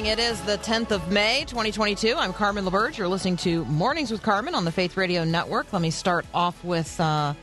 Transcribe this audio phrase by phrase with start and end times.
[0.00, 0.18] Morning.
[0.18, 2.14] It is the 10th of May, 2022.
[2.16, 2.96] I'm Carmen LaBerge.
[2.96, 5.70] You're listening to Mornings with Carmen on the Faith Radio Network.
[5.74, 7.34] Let me start off with, uh,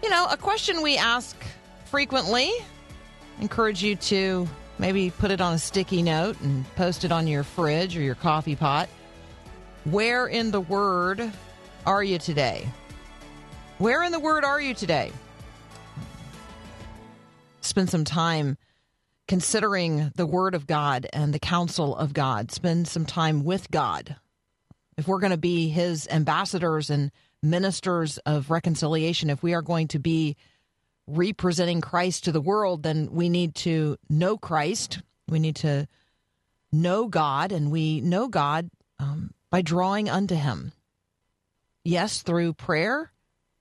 [0.00, 1.36] you know, a question we ask
[1.86, 2.52] frequently.
[3.40, 4.46] Encourage you to
[4.78, 8.14] maybe put it on a sticky note and post it on your fridge or your
[8.14, 8.88] coffee pot.
[9.84, 11.32] Where in the Word
[11.84, 12.68] are you today?
[13.78, 15.10] Where in the Word are you today?
[17.60, 18.56] Spend some time
[19.28, 22.52] considering the Word of God and the counsel of God.
[22.52, 24.16] Spend some time with God.
[24.96, 27.10] If we're going to be His ambassadors and
[27.42, 30.36] ministers of reconciliation, if we are going to be
[31.06, 35.00] representing Christ to the world, then we need to know Christ.
[35.28, 35.86] We need to
[36.72, 40.72] know God, and we know God um, by drawing unto Him.
[41.84, 43.12] Yes, through prayer,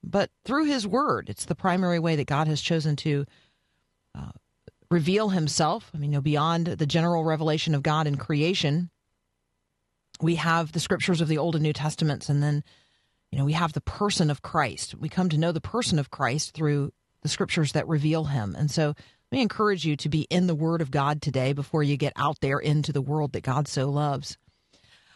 [0.04, 1.30] but through His Word.
[1.30, 3.26] It's the primary way that God has chosen to
[4.16, 4.32] uh,
[4.90, 5.92] reveal Himself.
[5.94, 8.90] I mean, you know, beyond the general revelation of God in creation,
[10.22, 12.64] we have the scriptures of the Old and New Testaments, and then,
[13.32, 14.96] you know, we have the person of Christ.
[14.96, 18.56] We come to know the person of Christ through the scriptures that reveal Him.
[18.58, 18.96] And so,
[19.32, 22.14] let me encourage you to be in the Word of God today before you get
[22.16, 24.38] out there into the world that God so loves.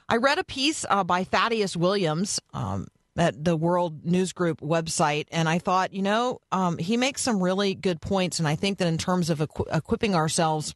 [0.10, 2.88] I read a piece uh, by Thaddeus Williams um,
[3.20, 7.44] at the World News Group website, and I thought, you know, um, he makes some
[7.44, 8.40] really good points.
[8.40, 10.74] And I think that in terms of equi- equipping ourselves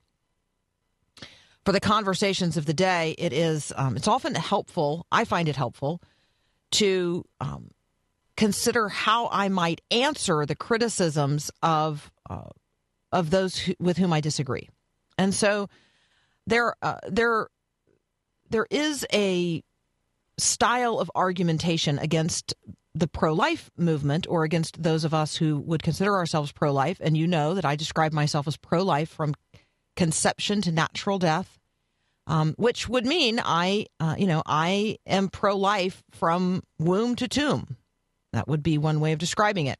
[1.64, 5.08] for the conversations of the day, it is um, it's often helpful.
[5.10, 6.02] I find it helpful
[6.72, 7.72] to um,
[8.36, 12.50] consider how I might answer the criticisms of uh,
[13.14, 14.68] of those who, with whom I disagree.
[15.18, 15.70] And so
[16.46, 17.48] there uh, there
[18.50, 19.64] there is a
[20.38, 22.54] style of argumentation against
[22.96, 26.98] the pro life movement or against those of us who would consider ourselves pro life.
[27.02, 29.34] And you know that I describe myself as pro life from
[29.96, 31.60] conception to natural death,
[32.28, 37.28] um, which would mean I, uh, you know, I am pro life from womb to
[37.28, 37.78] tomb.
[38.32, 39.80] That would be one way of describing it.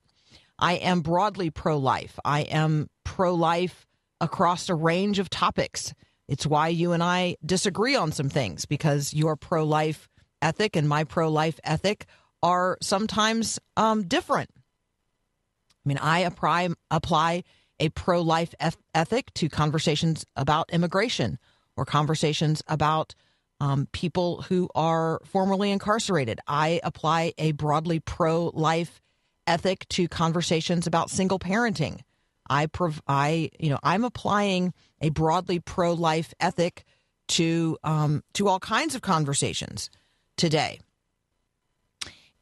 [0.60, 2.20] I am broadly pro life.
[2.24, 3.88] I am pro life
[4.22, 5.94] across a range of topics.
[6.28, 10.08] It's why you and I disagree on some things because you're pro life
[10.44, 12.06] ethic and my pro life ethic
[12.44, 14.50] are sometimes um, different.
[14.54, 17.44] I mean, I apply, apply
[17.80, 18.54] a pro life
[18.94, 21.40] ethic to conversations about immigration
[21.76, 23.16] or conversations about
[23.60, 26.40] um, people who are formerly incarcerated.
[26.48, 29.02] I apply a broadly pro life
[29.48, 32.02] ethic to conversations about single parenting.
[32.50, 36.84] I, prov- I, you know, I'm applying a broadly pro life ethic
[37.30, 39.90] to um, to all kinds of conversations
[40.38, 40.80] today.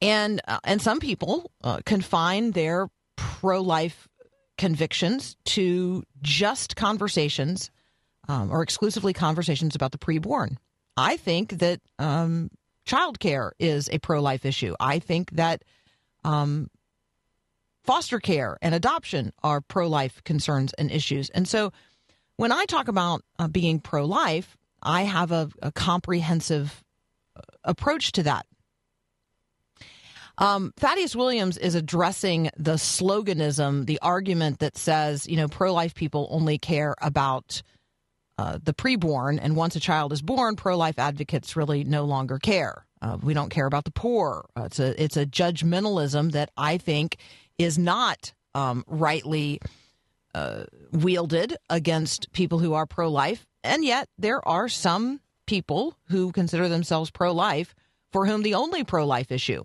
[0.02, 4.07] And uh, and some people uh, confine their pro life
[4.57, 7.72] convictions to just conversations
[8.28, 10.57] um, or exclusively conversations about the preborn.
[10.97, 12.50] I think that um,
[12.85, 14.75] childcare is a pro life issue.
[14.80, 15.63] I think that
[16.24, 16.69] um,
[17.84, 21.30] foster care and adoption are pro life concerns and issues.
[21.30, 21.72] And so
[22.38, 26.84] when I talk about uh, being pro life, I have a, a comprehensive
[27.64, 28.46] approach to that.
[30.38, 35.94] Um, Thaddeus Williams is addressing the sloganism, the argument that says, you know, pro life
[35.94, 37.62] people only care about
[38.38, 42.40] uh, the preborn, and once a child is born, pro life advocates really no longer
[42.40, 42.88] care.
[43.02, 44.48] Uh, we don't care about the poor.
[44.57, 47.18] Uh, it's a it's a judgmentalism that I think
[47.60, 49.60] is not um, rightly
[50.34, 55.19] uh, wielded against people who are pro life, and yet there are some
[55.51, 57.75] people who consider themselves pro life
[58.13, 59.62] for whom the only pro life issue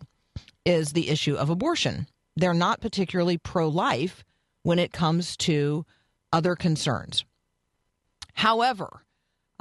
[0.64, 2.08] is the issue of abortion.
[2.34, 4.24] They're not particularly pro life
[4.64, 5.86] when it comes to
[6.32, 7.24] other concerns.
[8.32, 9.04] However,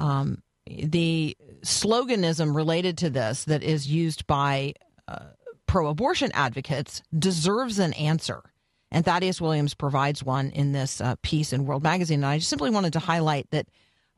[0.00, 4.74] um, the sloganism related to this that is used by
[5.06, 5.26] uh,
[5.66, 8.42] pro abortion advocates deserves an answer.
[8.90, 12.24] And Thaddeus Williams provides one in this uh, piece in World Magazine.
[12.24, 13.68] And I just simply wanted to highlight that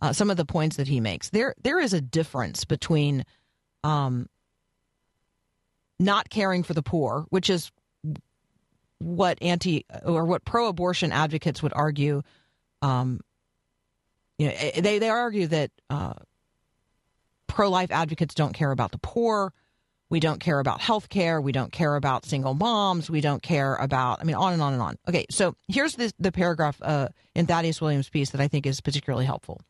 [0.00, 1.30] uh, some of the points that he makes.
[1.30, 3.24] There, there is a difference between
[3.84, 4.28] um,
[5.98, 7.70] not caring for the poor, which is
[8.98, 12.22] what anti or what pro-abortion advocates would argue.
[12.82, 13.20] Um,
[14.38, 16.14] you know, eh, they they argue that uh,
[17.46, 19.52] pro-life advocates don't care about the poor.
[20.10, 21.40] We don't care about health care.
[21.40, 23.10] We don't care about single moms.
[23.10, 24.96] We don't care about, I mean, on and on and on.
[25.06, 28.80] Okay, so here's the, the paragraph uh, in Thaddeus Williams' piece that I think is
[28.80, 29.60] particularly helpful.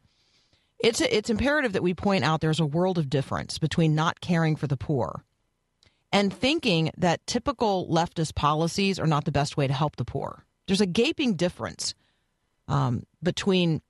[0.78, 4.56] It's, it's imperative that we point out there's a world of difference between not caring
[4.56, 5.24] for the poor
[6.12, 10.44] and thinking that typical leftist policies are not the best way to help the poor.
[10.66, 11.94] There's a gaping difference
[12.66, 13.82] um, between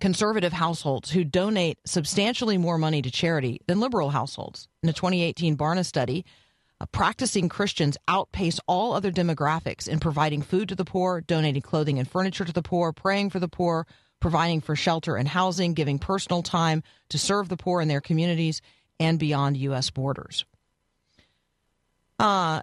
[0.00, 4.68] conservative households who donate substantially more money to charity than liberal households.
[4.82, 6.24] In a 2018 Barna study,
[6.80, 12.00] uh, practicing Christians outpace all other demographics in providing food to the poor, donating clothing
[12.00, 13.86] and furniture to the poor, praying for the poor,
[14.22, 18.62] providing for shelter and housing, giving personal time to serve the poor in their communities
[18.98, 19.90] and beyond U.S.
[19.90, 20.46] borders.
[22.18, 22.62] Uh,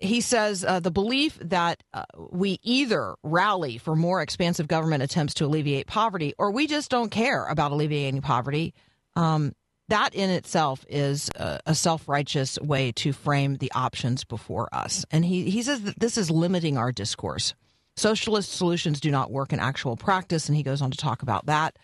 [0.00, 5.34] he says uh, the belief that uh, we either rally for more expansive government attempts
[5.34, 8.74] to alleviate poverty or we just don't care about alleviating poverty.
[9.16, 9.54] Um,
[9.88, 15.04] that in itself is a, a self righteous way to frame the options before us.
[15.10, 17.54] And he, he says that this is limiting our discourse.
[17.98, 21.46] Socialist solutions do not work in actual practice, and he goes on to talk about
[21.46, 21.76] that.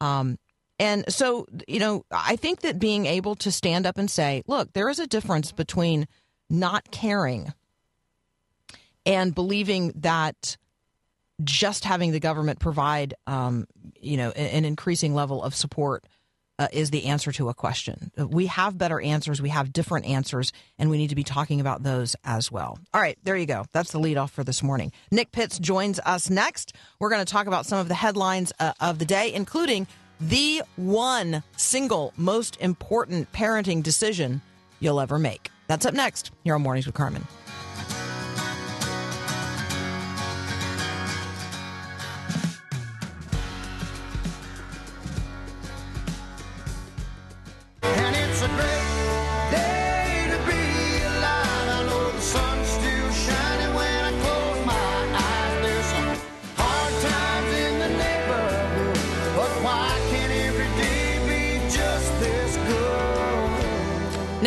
[0.00, 0.38] Um,
[0.78, 4.72] and so, you know, I think that being able to stand up and say, look,
[4.72, 6.08] there is a difference between
[6.48, 7.52] not caring
[9.04, 10.56] and believing that
[11.44, 13.66] just having the government provide, um,
[14.00, 16.04] you know, an increasing level of support
[16.60, 18.12] uh, is the answer to a question.
[18.16, 19.40] We have better answers.
[19.40, 22.78] We have different answers, and we need to be talking about those as well.
[22.92, 23.64] All right, there you go.
[23.72, 24.92] That's the lead off for this morning.
[25.10, 26.74] Nick Pitts joins us next.
[26.98, 29.86] We're going to talk about some of the headlines uh, of the day, including
[30.20, 34.42] the one single most important parenting decision
[34.80, 35.50] you'll ever make.
[35.66, 37.26] That's up next here on Mornings with Carmen.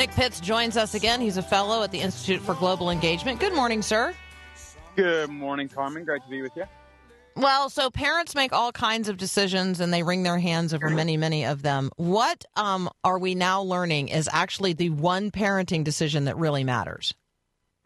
[0.03, 1.21] Nick Pitts joins us again.
[1.21, 3.39] He's a fellow at the Institute for Global Engagement.
[3.39, 4.13] Good morning, sir.
[4.97, 6.03] Good morning, Carmen.
[6.03, 6.65] Great to be with you.
[7.37, 11.15] Well, so parents make all kinds of decisions and they wring their hands over many,
[11.15, 11.89] many of them.
[11.95, 17.13] What um, are we now learning is actually the one parenting decision that really matters?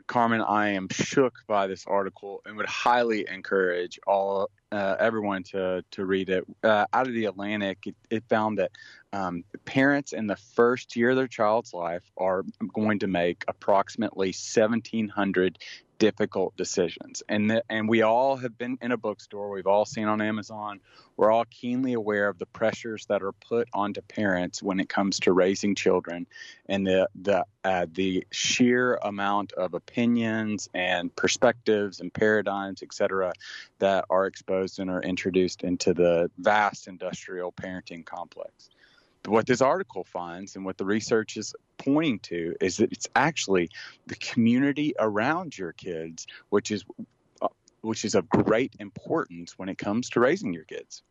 [0.08, 5.84] Carmen, I am shook by this article and would highly encourage all uh, everyone to
[5.92, 6.44] to read it.
[6.64, 8.72] Uh, out of the Atlantic, it, it found that
[9.14, 12.44] um, parents in the first year of their child's life are
[12.74, 15.58] going to make approximately 1,700
[16.00, 19.50] difficult decisions, and the, and we all have been in a bookstore.
[19.50, 20.80] We've all seen on Amazon.
[21.16, 25.20] We're all keenly aware of the pressures that are put onto parents when it comes
[25.22, 26.28] to raising children,
[26.68, 33.34] and the the uh, the sheer amount of opinions and perspectives and paradigms, et cetera,
[33.80, 38.70] that are exposed and are introduced into the vast industrial parenting complex.
[39.28, 43.70] What this article finds and what the research is pointing to is that it's actually
[44.06, 46.86] the community around your kids, which is
[47.42, 47.50] uh,
[47.82, 51.04] which is of great importance when it comes to raising your kids.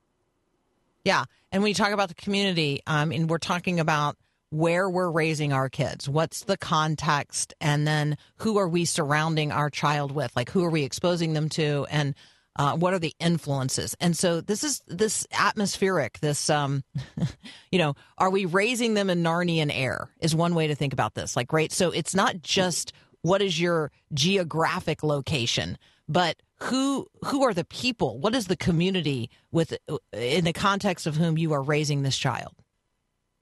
[1.04, 1.24] Yeah.
[1.52, 4.16] And when you talk about the community, um, and we're talking about
[4.50, 9.70] where we're raising our kids, what's the context, and then who are we surrounding our
[9.70, 10.34] child with?
[10.34, 11.86] Like, who are we exposing them to?
[11.90, 12.14] And
[12.56, 13.94] uh, what are the influences?
[14.00, 16.82] And so this is this atmospheric, this, um,
[17.70, 21.14] you know, are we raising them in Narnian air is one way to think about
[21.14, 21.36] this.
[21.36, 21.72] Like, great.
[21.72, 28.18] So it's not just what is your geographic location, but who who are the people?
[28.18, 29.76] What is the community with
[30.12, 32.54] in the context of whom you are raising this child?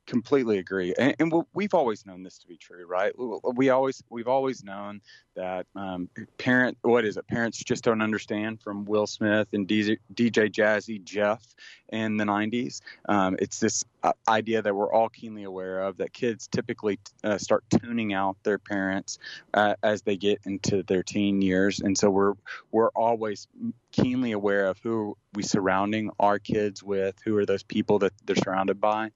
[0.06, 3.12] Completely agree and, and we- we've always known this to be true right?
[3.54, 5.00] We always we've always known
[5.34, 6.08] that um,
[6.38, 11.02] parent what is it parents just don't understand from will smith and dj, DJ jazzy
[11.02, 11.42] jeff
[11.90, 16.12] in the 90s um, it's this uh, idea that we're all keenly aware of that
[16.12, 19.18] kids typically uh, start tuning out their parents
[19.54, 22.34] uh, as they get into their teen years and so we're
[22.70, 23.48] we're always
[23.92, 28.36] keenly aware of who we surrounding our kids with who are those people that they're
[28.36, 29.10] surrounded by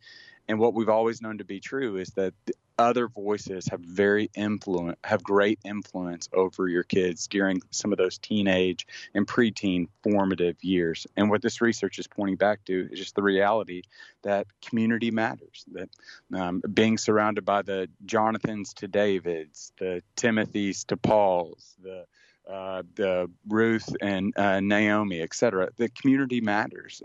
[0.49, 2.35] and what we've always known to be true is that
[2.79, 8.19] other voices have very influence have great influence over your kids during some of those
[8.19, 11.07] teenage and preteen formative years.
[11.17, 13.83] And what this research is pointing back to is just the reality
[14.23, 15.65] that community matters.
[15.73, 15.91] That
[16.33, 22.07] um, being surrounded by the Jonathans to Davids, the Timothys to Pauls, the
[22.49, 25.69] uh, the Ruth and uh, Naomi, et cetera.
[25.77, 27.03] The community matters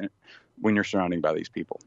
[0.61, 1.81] when you're surrounded by these people.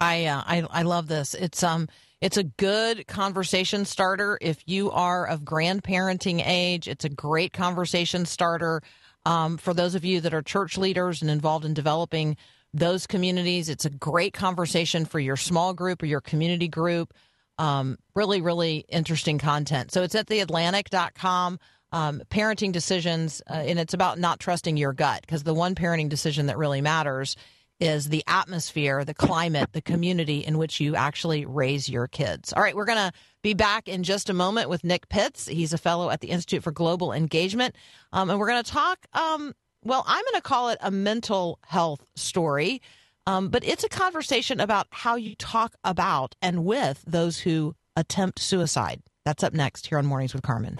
[0.00, 1.34] I, uh, I I love this.
[1.34, 1.88] It's um
[2.20, 6.88] it's a good conversation starter if you are of grandparenting age.
[6.88, 8.82] It's a great conversation starter
[9.24, 12.36] um, for those of you that are church leaders and involved in developing
[12.74, 13.68] those communities.
[13.68, 17.14] It's a great conversation for your small group or your community group.
[17.56, 19.92] Um, really, really interesting content.
[19.92, 21.58] So it's at theatlantic.com.
[21.90, 26.10] Um, parenting decisions, uh, and it's about not trusting your gut because the one parenting
[26.10, 27.34] decision that really matters
[27.80, 32.52] is the atmosphere, the climate, the community in which you actually raise your kids.
[32.52, 35.46] All right, we're going to be back in just a moment with Nick Pitts.
[35.46, 37.76] He's a fellow at the Institute for Global Engagement.
[38.12, 39.54] Um, and we're going to talk, um,
[39.84, 42.82] well, I'm going to call it a mental health story,
[43.26, 48.38] um, but it's a conversation about how you talk about and with those who attempt
[48.40, 49.02] suicide.
[49.24, 50.78] That's up next here on Mornings with Carmen.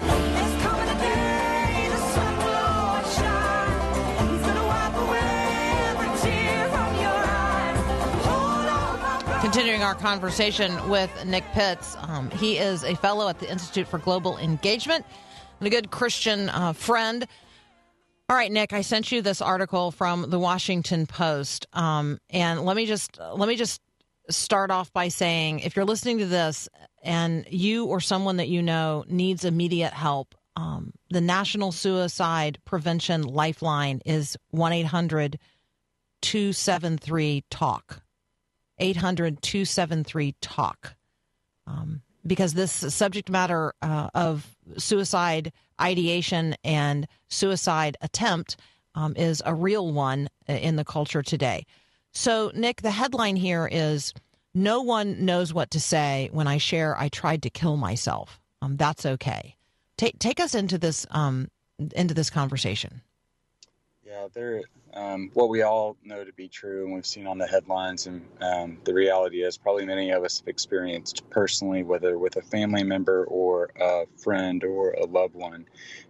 [9.40, 13.98] Continuing our conversation with Nick Pitts, um, he is a fellow at the Institute for
[13.98, 15.06] Global Engagement
[15.60, 17.24] and a good Christian uh, friend.
[18.28, 22.76] All right, Nick, I sent you this article from the Washington Post, um, and let
[22.76, 23.80] me just let me just
[24.28, 26.68] start off by saying, if you're listening to this
[27.02, 33.22] and you or someone that you know needs immediate help, um, the National Suicide Prevention
[33.22, 35.38] Lifeline is one 800
[36.22, 38.02] 273 TALK.
[38.78, 40.94] 800 273 TALK.
[41.66, 48.56] Um, because this subject matter uh, of suicide ideation and suicide attempt
[48.94, 51.64] um, is a real one in the culture today.
[52.12, 54.12] So, Nick, the headline here is
[54.54, 58.40] No one knows what to say when I share I tried to kill myself.
[58.60, 59.56] Um, that's okay.
[59.96, 61.48] Take, take us into this, um,
[61.94, 63.02] into this conversation.
[64.18, 64.62] Yeah, there.
[64.94, 68.26] Um, what we all know to be true, and we've seen on the headlines, and
[68.40, 72.82] um, the reality is, probably many of us have experienced personally, whether with a family
[72.82, 75.66] member or a friend or a loved one,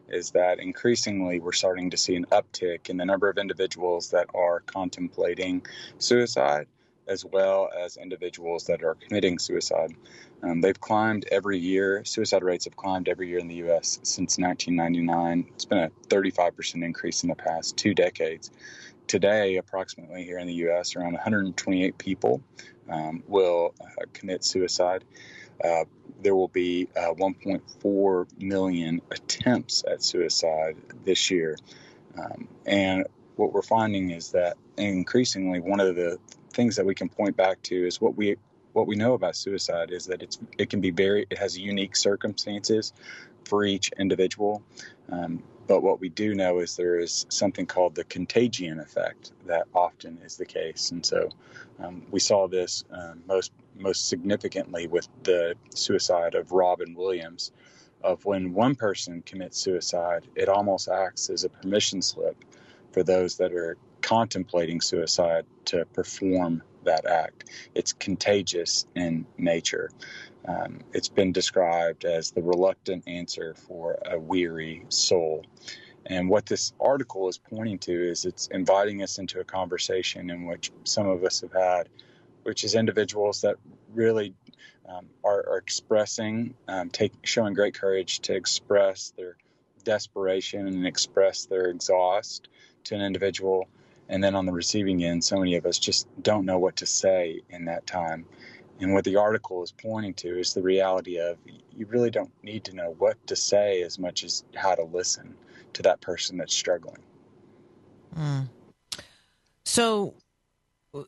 [0.09, 4.29] is that increasingly we're starting to see an uptick in the number of individuals that
[4.35, 5.67] are contemplating
[5.99, 6.67] suicide,
[7.09, 9.95] as well as individuals that are committing suicide.
[10.42, 12.04] Um, they've climbed every year.
[12.04, 13.99] Suicide rates have climbed every year in the U.S.
[14.02, 15.50] since 1999.
[15.54, 18.50] It's been a 35% increase in the past two decades.
[19.07, 22.42] Today, approximately here in the U.S., around 128 people
[22.88, 25.04] um, will uh, commit suicide.
[25.62, 25.85] Uh,
[26.23, 31.57] there will be uh, 1.4 million attempts at suicide this year.
[32.16, 36.18] Um, and what we're finding is that increasingly one of the
[36.52, 38.37] things that we can point back to is what we
[38.79, 41.97] what we know about suicide is that it's it can be very it has unique
[41.97, 42.93] circumstances
[43.45, 44.63] for each individual.
[45.11, 49.67] Um, but what we do know is there is something called the contagion effect that
[49.75, 51.29] often is the case, and so
[51.81, 57.53] um, we saw this um, most most significantly with the suicide of Robin Williams.
[58.01, 62.37] Of when one person commits suicide, it almost acts as a permission slip
[62.93, 67.51] for those that are contemplating suicide to perform that act.
[67.75, 69.91] It's contagious in nature.
[70.47, 75.45] Um, it's been described as the reluctant answer for a weary soul.
[76.07, 80.47] And what this article is pointing to is it's inviting us into a conversation in
[80.47, 81.89] which some of us have had,
[82.45, 83.57] which is individuals that
[83.93, 84.35] really
[84.89, 89.37] um, are, are expressing, um, take, showing great courage to express their
[89.85, 92.49] desperation and express their exhaust
[92.85, 93.69] to an individual.
[94.09, 96.87] And then on the receiving end, so many of us just don't know what to
[96.87, 98.25] say in that time.
[98.81, 101.37] And what the article is pointing to is the reality of
[101.77, 105.35] you really don't need to know what to say as much as how to listen
[105.75, 107.03] to that person that's struggling.
[108.17, 108.49] Mm.
[109.65, 110.15] So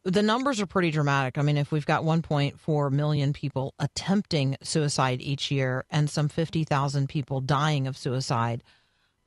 [0.04, 1.38] the numbers are pretty dramatic.
[1.38, 7.08] I mean, if we've got 1.4 million people attempting suicide each year and some 50,000
[7.08, 8.62] people dying of suicide,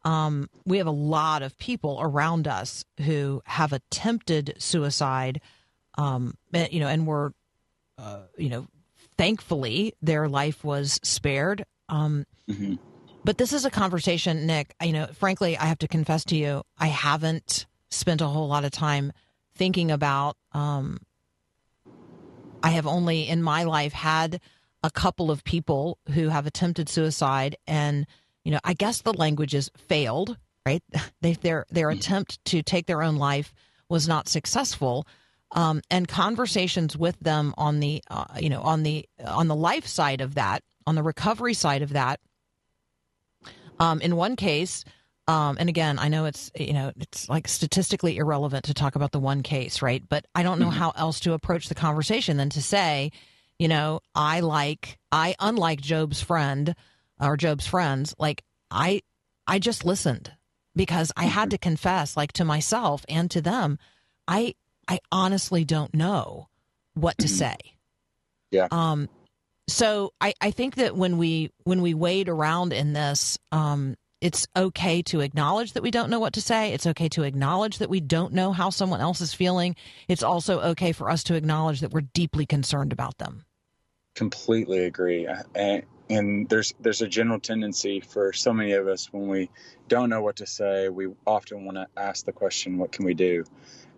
[0.06, 5.42] um, we have a lot of people around us who have attempted suicide,
[5.98, 7.34] um, and- you know, and were,
[7.98, 8.68] uh, you know,
[9.18, 11.66] thankfully their life was spared.
[11.90, 12.80] Um, Mhm.
[13.26, 14.76] But this is a conversation, Nick.
[14.84, 18.66] You know, frankly, I have to confess to you, I haven't spent a whole lot
[18.66, 19.14] of time
[19.56, 20.36] thinking about.
[20.52, 21.00] Um,
[22.62, 24.42] I have only in my life had
[24.84, 28.06] a couple of people who have attempted suicide, and
[28.44, 30.38] you know, I guess the language is failed.
[30.66, 30.84] Right?
[31.22, 33.54] They, their their attempt to take their own life
[33.90, 35.08] was not successful.
[35.52, 39.88] Um, and conversations with them on the uh, you know on the on the life
[39.88, 42.20] side of that, on the recovery side of that.
[43.80, 44.84] Um, in one case,
[45.28, 49.12] um, and again, I know it's you know it's like statistically irrelevant to talk about
[49.12, 50.04] the one case, right?
[50.08, 53.12] But I don't know how else to approach the conversation than to say,
[53.60, 56.76] you know, I like I unlike Job's friend
[57.20, 59.02] or Job's friends, like I
[59.48, 60.32] I just listened
[60.76, 63.78] because I had to confess, like to myself and to them,
[64.28, 64.56] I
[64.88, 66.50] I honestly don't know
[66.94, 67.58] what to say.
[68.52, 68.68] Yeah.
[68.72, 69.10] Um,
[69.68, 74.48] so I, I think that when we when we wade around in this, um, it's
[74.56, 76.74] okay to acknowledge that we don't know what to say.
[76.74, 79.76] It's okay to acknowledge that we don't know how someone else is feeling.
[80.08, 83.46] It's also okay for us to acknowledge that we're deeply concerned about them.
[84.16, 85.28] Completely agree.
[85.56, 89.50] And, and there's there's a general tendency for so many of us when we
[89.88, 93.14] don't know what to say we often want to ask the question what can we
[93.14, 93.46] do?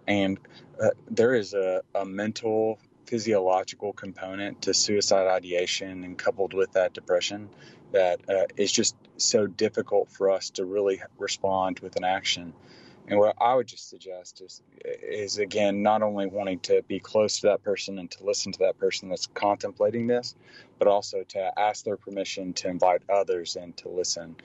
[0.07, 0.39] And
[0.81, 6.93] uh, there is a, a mental physiological component to suicide ideation and coupled with that
[6.93, 7.49] depression
[7.91, 12.53] that uh, is just so difficult for us to really respond with an action
[13.07, 17.39] and what I would just suggest is, is again, not only wanting to be close
[17.41, 20.35] to that person and to listen to that person that's contemplating this,
[20.79, 24.35] but also to ask their permission to invite others in to listen,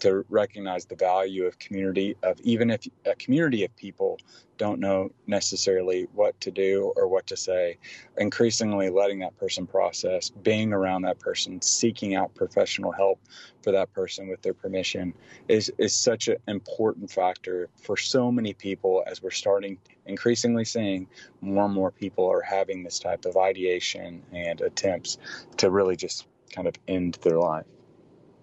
[0.00, 4.18] to recognize the value of community, of even if a community of people
[4.56, 7.78] don't know necessarily what to do or what to say,
[8.16, 13.20] increasingly letting that person process, being around that person, seeking out professional help
[13.62, 15.14] for that person with their permission
[15.48, 21.06] is is such an important factor for so many people as we're starting increasingly seeing
[21.40, 25.18] more and more people are having this type of ideation and attempts
[25.56, 27.66] to really just kind of end their life.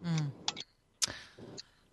[0.06, 0.32] Mm.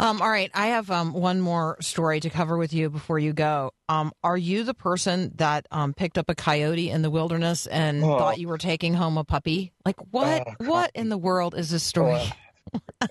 [0.02, 3.32] Um, all right, I have um, one more story to cover with you before you
[3.32, 3.70] go.
[3.88, 8.02] Um, are you the person that um, picked up a coyote in the wilderness and
[8.02, 8.18] Oh.
[8.18, 9.72] thought you were taking home a puppy?
[9.86, 10.44] Like what?
[10.60, 12.20] Oh, what in the world is this story?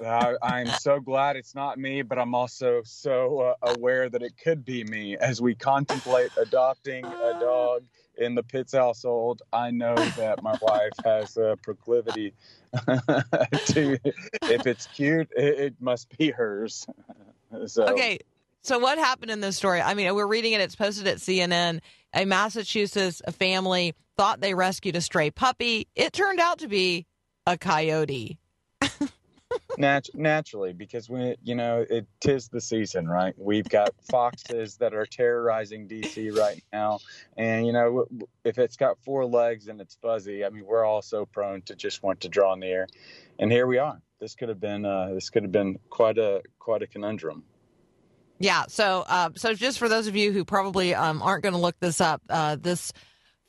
[0.03, 4.33] I, I'm so glad it's not me, but I'm also so uh, aware that it
[4.43, 7.83] could be me as we contemplate adopting a dog
[8.17, 9.41] in the Pitts household.
[9.51, 12.33] I know that my wife has a proclivity
[12.85, 13.97] to,
[14.43, 16.85] if it's cute, it, it must be hers.
[17.67, 18.19] So, Okay,
[18.61, 19.81] so what happened in this story?
[19.81, 20.61] I mean, we're reading it.
[20.61, 21.81] It's posted at CNN.
[22.13, 25.87] A Massachusetts family thought they rescued a stray puppy.
[25.93, 27.07] It turned out to be
[27.45, 28.37] a coyote.
[29.77, 33.33] Nat- naturally, because we, you know, it tis the season, right?
[33.37, 36.99] We've got foxes that are terrorizing DC right now,
[37.37, 38.07] and you know,
[38.43, 41.75] if it's got four legs and it's fuzzy, I mean, we're all so prone to
[41.75, 42.87] just want to draw near,
[43.39, 44.01] and here we are.
[44.19, 47.43] This could have been, uh, this could have been quite a quite a conundrum.
[48.41, 48.65] Yeah.
[48.69, 51.79] So, uh, so just for those of you who probably um, aren't going to look
[51.79, 52.91] this up, uh, this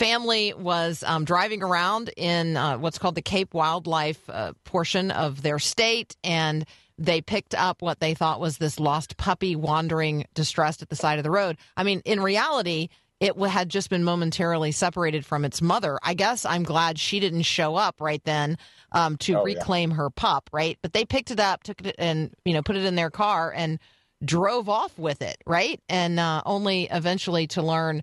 [0.02, 5.42] family was um, driving around in uh, what's called the Cape Wildlife uh, portion of
[5.42, 6.64] their state, and
[6.98, 11.18] they picked up what they thought was this lost puppy wandering distressed at the side
[11.18, 11.56] of the road.
[11.76, 12.88] I mean, in reality.
[13.20, 15.96] It had just been momentarily separated from its mother.
[16.02, 18.58] I guess I'm glad she didn't show up right then
[18.90, 19.58] um, to Oh, yeah.
[19.58, 20.50] reclaim her pup.
[20.52, 23.10] Right, but they picked it up, took it, and you know, put it in their
[23.10, 23.78] car, and
[24.24, 25.80] drove off with it, right?
[25.88, 28.02] And uh, only eventually to learn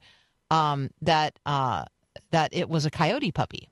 [0.52, 1.86] um, that uh,
[2.32, 3.70] that it was a coyote puppy.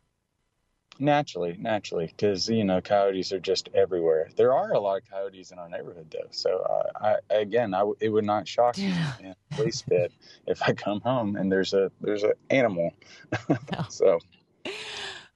[0.99, 4.29] Naturally, naturally, because you know, coyotes are just everywhere.
[4.35, 6.27] There are a lot of coyotes in our neighborhood, though.
[6.31, 10.11] So, uh, I again, I w- it would not shock me in the least bit
[10.47, 12.91] if I come home and there's a there's an animal.
[13.89, 14.19] so.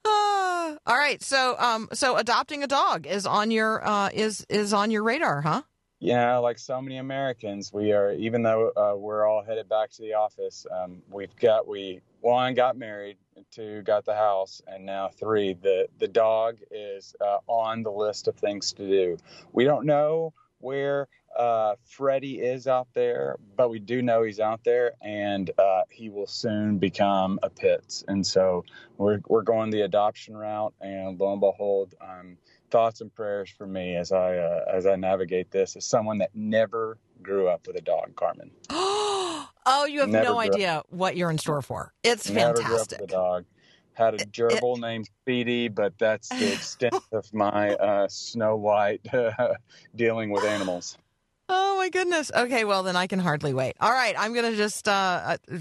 [0.04, 4.72] Ah, all right, so um, so adopting a dog is on your uh, is is
[4.72, 5.62] on your radar, huh?
[6.02, 8.10] Yeah, like so many Americans, we are.
[8.10, 12.54] Even though uh, we're all headed back to the office, um, we've got we one
[12.54, 13.18] got married,
[13.52, 15.54] two got the house, and now three.
[15.54, 19.16] The the dog is uh, on the list of things to do.
[19.52, 21.06] We don't know where
[21.38, 26.10] uh, Freddie is out there, but we do know he's out there, and uh, he
[26.10, 28.02] will soon become a Pitts.
[28.08, 28.64] And so
[28.98, 32.38] we're we're going the adoption route, and lo and behold, um,
[32.72, 36.30] thoughts and prayers for me as I uh, as I navigate this as someone that
[36.34, 38.50] never grew up with a dog, Carmen.
[38.70, 41.92] oh, you have Never no grew up- idea what you're in store for.
[42.02, 43.00] It's Never grew up fantastic.
[43.02, 43.44] with a dog.
[43.94, 49.04] Had a gerbil named Speedy, but that's the extent of my uh, Snow White
[49.94, 50.96] dealing with animals.
[51.50, 52.32] Oh my goodness.
[52.34, 53.76] Okay, well then I can hardly wait.
[53.80, 55.56] All right, I'm gonna just uh, uh,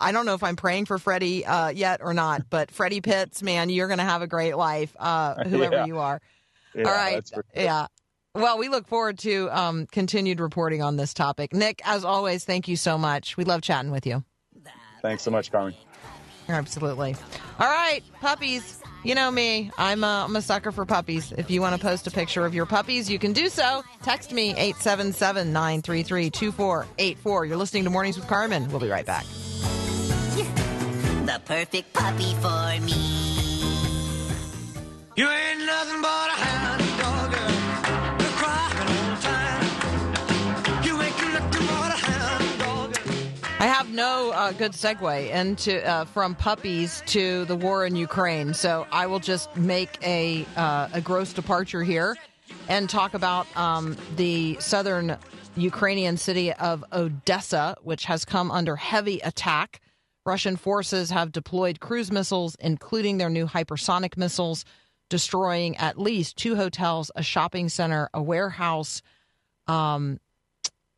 [0.00, 3.42] I don't know if I'm praying for Freddie uh, yet or not, but Freddie Pitts,
[3.42, 5.86] man, you're going to have a great life, uh, whoever Yeah.
[5.86, 6.20] you are.
[6.74, 7.26] Yeah, All right.
[7.26, 7.44] sure.
[7.54, 7.86] Yeah.
[8.34, 11.52] Well, we look forward to um, continued reporting on this topic.
[11.52, 13.36] Nick, as always, thank you so much.
[13.36, 14.22] We love chatting with you.
[15.02, 15.74] Thanks so much, Carmen.
[16.48, 17.16] Absolutely.
[17.58, 18.80] All right, puppies.
[19.04, 19.70] You know me.
[19.78, 21.32] I'm a, I'm a sucker for puppies.
[21.32, 23.82] If you want to post a picture of your puppies, you can do so.
[24.02, 27.44] Text me 877 933 2484.
[27.46, 28.68] You're listening to Mornings with Carmen.
[28.70, 29.24] We'll be right back.
[31.28, 32.94] The perfect puppy for me.
[35.14, 37.32] You ain't nothing but a hound dog.
[38.18, 40.84] You're all the time.
[40.86, 42.98] You ain't nothing but a hound dog.
[43.60, 48.54] I have no uh, good segue into uh, from puppies to the war in Ukraine,
[48.54, 52.16] so I will just make a uh, a gross departure here
[52.70, 55.18] and talk about um, the southern
[55.56, 59.82] Ukrainian city of Odessa, which has come under heavy attack.
[60.28, 64.66] Russian forces have deployed cruise missiles, including their new hypersonic missiles,
[65.08, 69.00] destroying at least two hotels, a shopping center, a warehouse.
[69.66, 70.20] Um,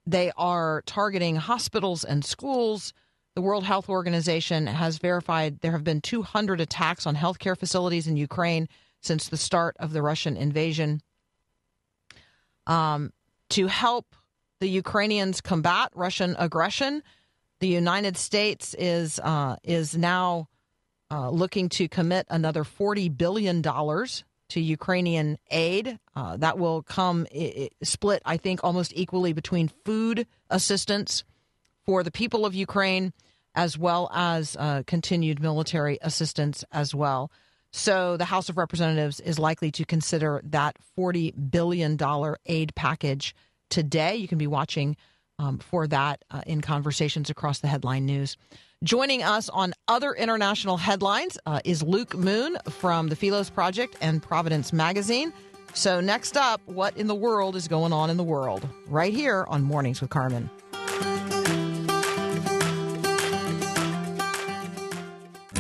[0.05, 2.93] they are targeting hospitals and schools.
[3.37, 8.17] The World Health Organization has verified there have been 200 attacks on healthcare facilities in
[8.17, 8.69] Ukraine
[9.01, 11.03] since the start of the Russian invasion.
[12.67, 13.13] Um,
[13.51, 14.17] to help
[14.59, 17.05] the Ukrainians combat Russian aggression,
[17.61, 20.49] the United States is uh, is now
[21.11, 25.99] uh, looking to commit another 40 billion dollars to Ukrainian aid.
[26.17, 31.23] Uh, that will come i- i- split, I think, almost equally between food assistance
[31.85, 33.13] for the people of Ukraine
[33.55, 37.31] as well as uh, continued military assistance as well.
[37.73, 41.97] So the House of Representatives is likely to consider that $40 billion
[42.47, 43.35] aid package
[43.69, 44.17] today.
[44.17, 44.97] You can be watching
[45.41, 48.37] um, for that uh, in conversations across the headline news.
[48.85, 54.23] Joining us on other international headlines uh, is Luke Moon from the Philos Project and
[54.23, 55.33] Providence Magazine.
[55.73, 58.69] So, next up, what in the world is going on in the world?
[58.87, 60.51] Right here on Mornings with Carmen.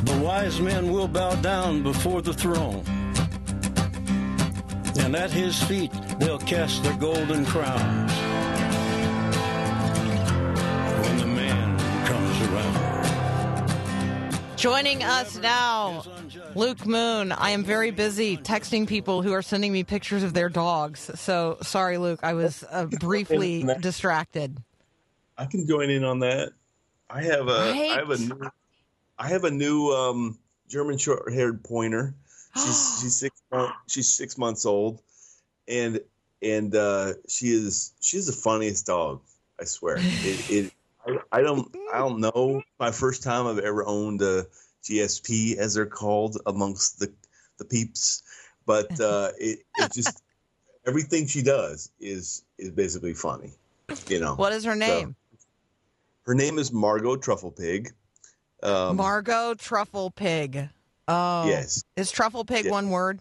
[0.02, 2.82] The wise men will bow down before the throne,
[4.98, 7.99] and at his feet they'll cast their golden crowns.
[14.60, 16.04] Joining us now,
[16.54, 17.32] Luke Moon.
[17.32, 21.10] I am very busy texting people who are sending me pictures of their dogs.
[21.14, 24.58] So, sorry, Luke, I was uh, briefly distracted.
[25.38, 26.52] I can join in on that.
[27.08, 27.98] I have a I Right.
[28.00, 28.50] have a new
[29.18, 32.14] I have a new um, German short-haired pointer.
[32.54, 33.40] She's she's six
[33.86, 35.00] she's six months old,
[35.68, 36.00] and
[36.42, 39.22] and uh, she is she's the funniest dog.
[39.58, 39.96] I swear.
[39.98, 40.72] It, it
[41.32, 44.46] I, don't I don't know my first time I've ever owned a
[44.84, 47.12] GSP as they're called amongst the
[47.58, 48.22] the peeps,
[48.66, 50.22] but uh, it it just
[50.86, 53.52] everything she does is is basically funny.
[54.08, 54.34] You know.
[54.34, 55.16] What is her name?
[56.22, 57.92] Her name is Margot Truffle Pig.
[58.62, 60.68] Um, Margot Truffle Pig.
[61.08, 61.82] Oh, Yes.
[61.96, 62.70] Is Truffle Pig Yeah.
[62.70, 63.20] one word?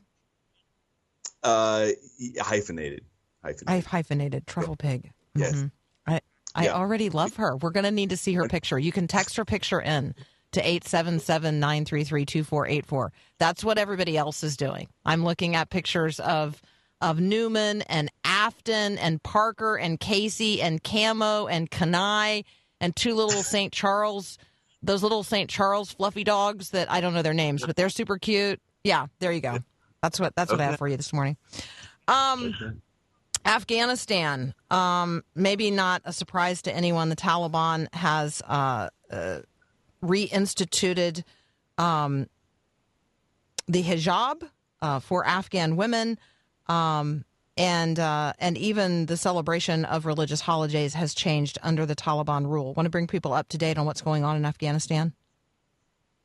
[1.43, 1.89] uh,
[2.39, 3.03] hyphenated.
[3.43, 3.85] I've Hyphenated.
[3.85, 5.11] hyphenated Truffle Pig.
[5.35, 5.65] Yes.
[6.55, 6.73] I Yeah.
[6.73, 7.55] already love her.
[7.57, 8.77] We're going to need to see her picture.
[8.79, 10.13] You can text her picture in
[10.51, 13.09] to 877-933-2484.
[13.38, 14.88] That's what everybody else is doing.
[15.05, 16.62] I'm looking at pictures of
[17.01, 22.43] of Newman and Afton and Parker and Casey and Camo and Kanai
[22.81, 23.71] and two little St.
[23.71, 24.38] Charles
[24.83, 25.49] those little St.
[25.49, 28.59] Charles fluffy dogs that I don't know their names, but they're super cute.
[28.83, 29.59] Yeah, there you go.
[30.01, 31.38] That's what that's what I have for you this morning.
[32.07, 32.53] Um
[33.45, 37.10] Afghanistan, um, maybe not a surprise to anyone.
[37.10, 39.39] The Taliban has uh, uh,
[40.04, 41.23] reinstituted
[41.78, 42.28] um,
[43.67, 44.43] the hijab
[44.82, 46.19] uh, for Afghan women,
[46.67, 47.25] um,
[47.58, 52.73] and uh, and even the celebration of religious holidays has changed under the Taliban rule.
[52.73, 55.13] Want to bring people up to date on what's going on in Afghanistan?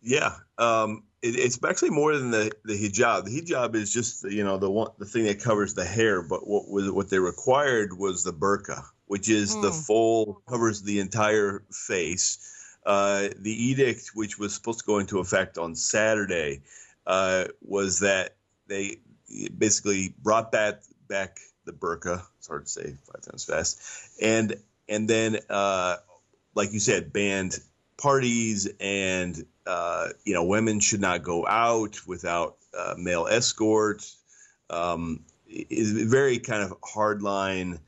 [0.03, 0.37] Yeah.
[0.59, 3.25] Um, it, it's actually more than the, the hijab.
[3.25, 6.47] The hijab is just you know the one the thing that covers the hair, but
[6.47, 11.65] what was what they required was the burqa, which is the full covers the entire
[11.71, 12.51] face.
[12.85, 16.61] Uh, the edict, which was supposed to go into effect on Saturday,
[17.07, 18.99] uh, was that they
[19.57, 22.23] basically brought back back the burqa.
[22.39, 23.81] It's hard to say five times fast,
[24.21, 24.57] and
[24.87, 25.97] and then uh,
[26.55, 27.59] like you said, banned
[27.97, 34.17] parties and uh, you know women should not go out without uh, male escorts.
[34.71, 37.79] Um, is very kind of hardline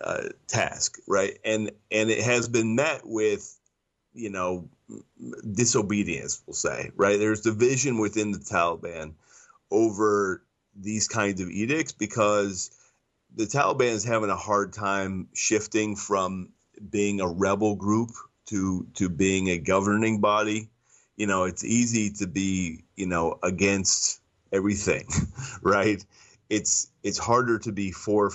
[0.00, 1.38] uh, task, right?
[1.44, 3.58] And and it has been met with
[4.14, 4.68] you know
[5.52, 7.18] disobedience, we'll say, right?
[7.18, 9.14] There's division within the Taliban
[9.70, 10.42] over
[10.74, 12.70] these kinds of edicts because
[13.34, 16.50] the Taliban is having a hard time shifting from
[16.90, 18.10] being a rebel group
[18.46, 20.70] to to being a governing body.
[21.18, 24.20] You know, it's easy to be, you know, against
[24.52, 25.08] everything,
[25.62, 26.02] right?
[26.48, 28.30] It's it's harder to be for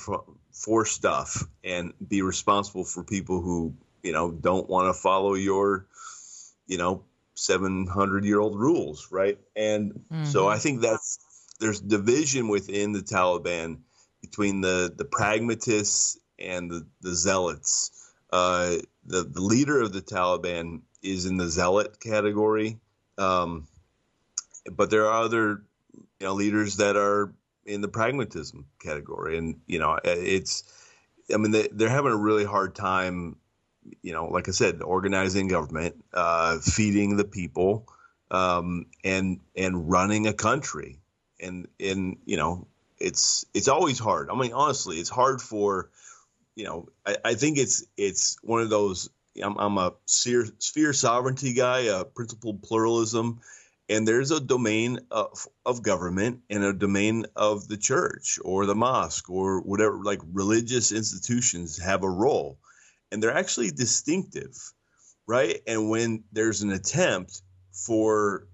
[0.51, 5.87] for stuff and be responsible for people who, you know, don't want to follow your,
[6.67, 9.39] you know, 700 year old rules, right?
[9.55, 11.19] And so I think that's
[11.59, 13.79] there's division within the Taliban
[14.21, 17.91] between the the pragmatists and the the zealots.
[18.31, 22.79] Uh, the the leader of the Taliban is in the zealot category,
[23.17, 23.67] um,
[24.71, 25.63] but there are other
[25.93, 27.33] you know leaders that are
[27.65, 30.63] in the pragmatism category, and you know it's.
[31.33, 33.37] I mean, they, they're having a really hard time.
[34.01, 37.87] You know, like I said, organizing government, uh, feeding the people,
[38.31, 40.99] um, and and running a country,
[41.39, 42.67] and and you know
[43.03, 44.29] it's it's always hard.
[44.29, 45.89] I mean, honestly, it's hard for,
[46.55, 49.09] you know, I, I think it's it's one of those.
[49.41, 53.39] I'm, I'm a sphere, sovereignty guy, a principled pluralism,
[53.89, 58.75] and there's a domain of, of government and a domain of the church or the
[58.75, 60.01] mosque or whatever.
[60.03, 62.59] Like religious institutions have a role,
[63.11, 64.55] and they're actually distinctive,
[65.27, 65.61] right?
[65.67, 67.41] And when there's an attempt
[67.71, 68.47] for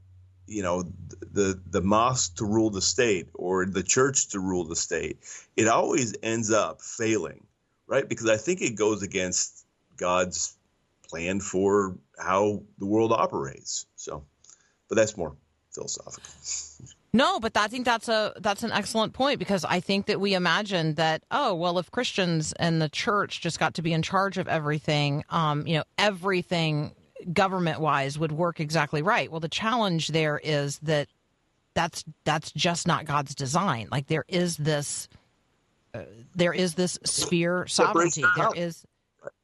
[0.48, 0.84] you know
[1.32, 5.20] the the mosque to rule the state or the church to rule the state
[5.56, 7.46] it always ends up failing
[7.86, 10.58] right because i think it goes against god's
[11.10, 14.24] plan for how the world operates so
[14.88, 15.36] but that's more
[15.72, 16.24] philosophical
[17.12, 20.36] No, but I think that's a that's an excellent point because I think that we
[20.36, 24.38] imagine that oh well if Christians and the church just got to be in charge
[24.38, 26.94] of everything, um, you know everything
[27.34, 29.32] government wise would work exactly right.
[29.32, 31.08] Well, the challenge there is that
[31.74, 33.88] that's that's just not God's design.
[33.92, 35.08] Like there is this
[35.94, 36.02] uh,
[36.36, 38.24] there is this sphere sovereignty.
[38.36, 38.86] There is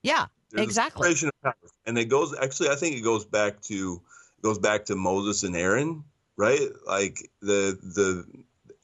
[0.03, 1.03] yeah There's exactly.
[1.03, 1.71] separation of powers.
[1.85, 4.01] and it goes actually i think it goes back to
[4.41, 6.03] goes back to moses and aaron
[6.37, 6.69] right?
[6.85, 8.25] Like the the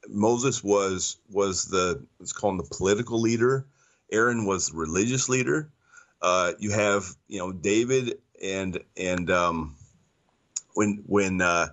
[0.08, 3.66] moses was was the it's called the political leader.
[4.10, 5.70] Aaron was the religious leader.
[6.20, 9.76] Uh, you have you know david and and um,
[10.74, 11.68] when when uh,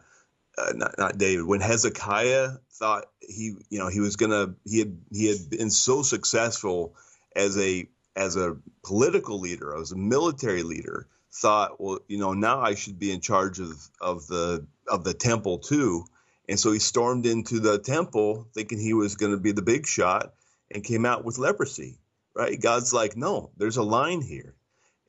[0.57, 4.97] uh, not not David when Hezekiah thought he you know he was gonna he had
[5.11, 6.95] he had been so successful
[7.35, 7.87] as a
[8.19, 12.99] as a political leader as a military leader thought well you know now I should
[12.99, 16.05] be in charge of of the of the temple too.
[16.49, 19.87] And so he stormed into the temple thinking he was going to be the big
[19.87, 20.33] shot
[20.71, 21.99] and came out with leprosy
[22.35, 22.59] right?
[22.61, 24.55] God's like no there's a line here.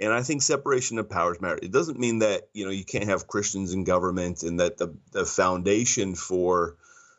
[0.01, 1.59] And I think separation of powers matter.
[1.63, 4.95] It doesn't mean that you know you can't have Christians in government, and that the
[5.13, 6.77] the foundation for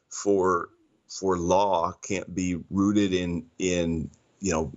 [0.10, 0.70] for
[1.08, 4.74] for law can't be rooted in in you know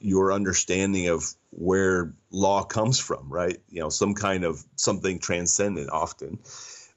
[0.00, 3.58] your understanding of where law comes from, right?
[3.68, 6.38] You know, some kind of something transcendent often,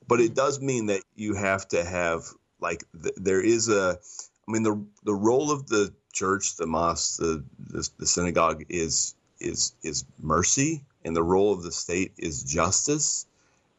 [0.08, 2.24] but it does mean that you have to have
[2.60, 4.00] like th- there is a.
[4.48, 9.16] I mean, the the role of the church, the mosque, the the, the synagogue is
[9.40, 13.26] is is mercy and the role of the state is justice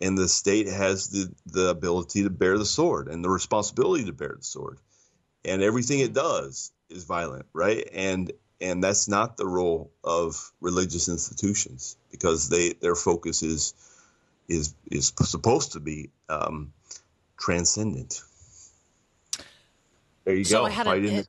[0.01, 4.13] and the state has the the ability to bear the sword and the responsibility to
[4.13, 4.79] bear the sword
[5.45, 11.09] and everything it does is violent right and and that's not the role of religious
[11.09, 13.75] institutions because they their focus is
[14.49, 16.73] is is supposed to be um,
[17.39, 18.23] transcendent
[20.25, 21.29] there you So go I had Why an- didn't it-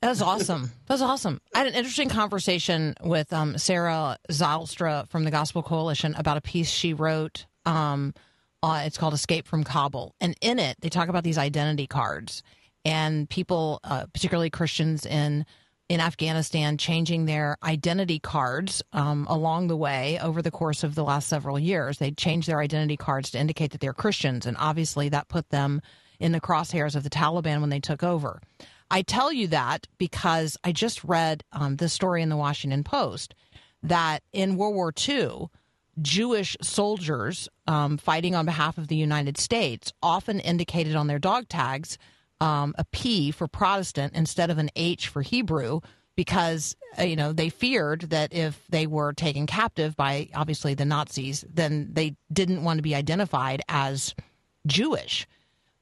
[0.00, 0.70] That was awesome.
[0.86, 1.40] That was awesome.
[1.54, 6.40] I had an interesting conversation with um, Sarah Zylstra from the Gospel Coalition about a
[6.40, 7.44] piece she wrote.
[7.66, 8.14] Um,
[8.62, 10.14] uh, it's called Escape from Kabul.
[10.20, 12.42] And in it, they talk about these identity cards
[12.84, 15.44] and people, uh, particularly Christians in
[15.92, 21.04] in Afghanistan, changing their identity cards um, along the way over the course of the
[21.04, 21.98] last several years.
[21.98, 25.82] They changed their identity cards to indicate that they're Christians, and obviously that put them
[26.18, 28.40] in the crosshairs of the Taliban when they took over.
[28.90, 33.34] I tell you that because I just read um, this story in the Washington Post
[33.82, 35.48] that in World War II,
[36.00, 41.50] Jewish soldiers um, fighting on behalf of the United States often indicated on their dog
[41.50, 41.98] tags
[42.42, 45.80] um, a P for Protestant instead of an H for Hebrew
[46.16, 50.84] because uh, you know they feared that if they were taken captive by obviously the
[50.84, 54.14] Nazis, then they didn't want to be identified as
[54.66, 55.26] Jewish.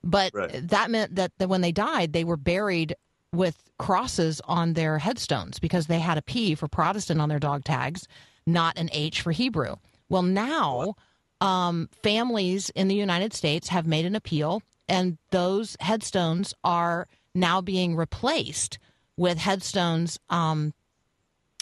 [0.02, 0.68] But Right.
[0.68, 2.94] that meant that, that when they died, they were buried
[3.32, 7.64] with crosses on their headstones because they had a P for Protestant on their dog
[7.64, 8.06] tags,
[8.46, 9.76] not an H for Hebrew.
[10.08, 10.94] Well, now
[11.40, 17.60] um, families in the United States have made an appeal, and those headstones are now
[17.62, 18.78] being replaced
[19.16, 20.74] with headstones um,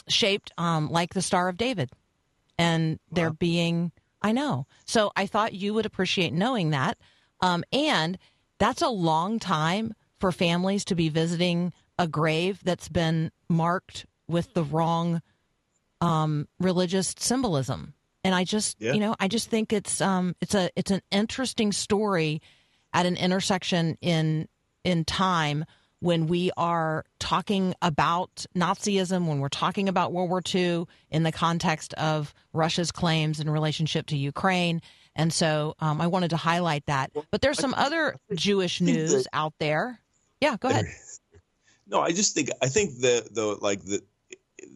[0.09, 1.91] shaped um, like the Star of David.
[2.59, 4.67] And they're being, I know.
[4.85, 6.99] So I thought you would appreciate knowing that.
[7.41, 8.19] Um, and
[8.59, 14.55] that's a long time for families to be visiting a grave that's been marked with
[14.55, 15.23] the wrong
[16.01, 17.95] um, religious symbolism.
[18.25, 18.95] And I just, Yeah.
[18.95, 22.41] you know, I just think it's um, it's a it's an interesting story
[22.93, 24.49] at an intersection in
[24.85, 25.65] in time
[26.01, 31.33] when we are talking about Nazism, when we're talking about World War II in the
[31.33, 34.81] context of Russia's claims in relationship to Ukraine.
[35.17, 37.11] And so um, I wanted to highlight that.
[37.31, 39.99] But there's some other Jewish news out there.
[40.41, 40.87] Yeah, go ahead.
[41.89, 44.03] No, I just think I think the the like the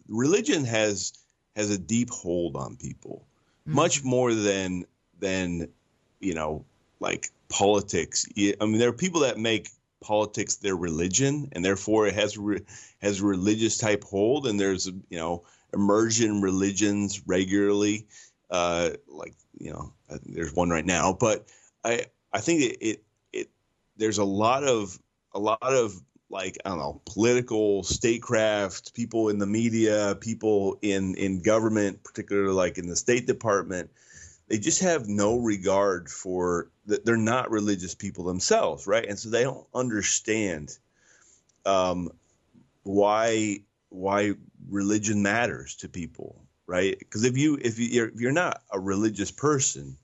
[0.08, 1.12] religion has
[1.54, 3.26] has a deep hold on people,
[3.66, 4.86] much more than
[5.20, 5.68] than
[6.20, 6.64] you know
[7.00, 8.26] like politics.
[8.36, 9.68] I mean, there are people that make
[10.00, 12.60] politics their religion, and therefore it has re,
[13.00, 14.46] has religious type hold.
[14.46, 18.06] And there's you know emergent religions regularly,
[18.50, 19.92] uh, like you know
[20.24, 21.12] there's one right now.
[21.12, 21.46] But
[21.84, 23.50] I I think it it, it
[23.96, 24.98] there's a lot of
[25.34, 25.94] a lot of
[26.30, 32.54] like I don't know political statecraft, people in the media, people in in government, particularly
[32.54, 33.90] like in the State Department.
[34.52, 37.06] They just have no regard for that.
[37.06, 39.08] They're not religious people themselves, right?
[39.08, 40.76] And so they don't understand
[41.64, 42.10] um,
[42.82, 44.34] why why
[44.68, 46.98] religion matters to people, right?
[46.98, 49.96] Because if you if you if you're not a religious person,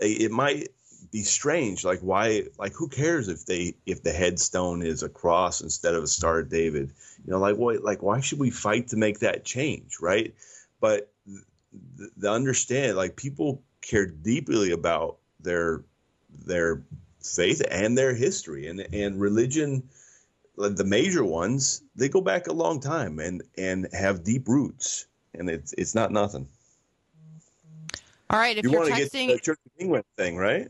[0.00, 0.70] it might
[1.12, 5.60] be strange like why like who cares if they if the headstone is a cross
[5.60, 6.92] instead of a star of david
[7.24, 10.34] you know like what like why should we fight to make that change right
[10.80, 11.12] but
[11.96, 15.84] the, the understand like people care deeply about their
[16.44, 16.82] their
[17.22, 19.82] faith and their history and and religion
[20.56, 25.50] the major ones they go back a long time and and have deep roots and
[25.50, 26.48] it's it's not nothing
[28.30, 30.36] All right, if you are want to get to texting, the church of england thing
[30.36, 30.68] right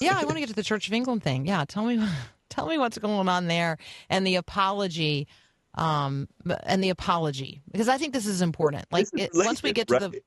[0.00, 1.46] yeah, I want to get to the Church of England thing.
[1.46, 2.04] Yeah, tell me,
[2.48, 5.28] tell me what's going on there and the apology,
[5.76, 6.28] um,
[6.64, 8.86] and the apology because I think this is important.
[8.90, 10.12] Like it, once we get to right?
[10.12, 10.20] the,